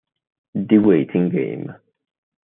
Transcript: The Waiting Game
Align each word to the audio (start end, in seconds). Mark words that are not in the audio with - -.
The 0.55 0.79
Waiting 0.79 1.29
Game 1.29 1.75